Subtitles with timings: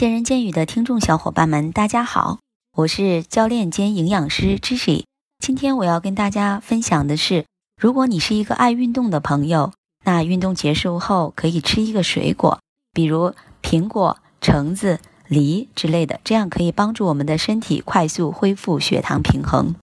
[0.00, 2.38] 见人见语的听众小伙伴们，大家好，
[2.74, 5.04] 我是教练兼营养师 j i s
[5.40, 7.44] 今天我要跟大家分享的是，
[7.78, 9.74] 如果你是一个爱运动的朋友，
[10.06, 12.60] 那运动结束后可以吃一个水果，
[12.94, 19.74] 比如苹果、橙子、梨之类的，这样可以帮助我们的身体快速恢复血糖平衡。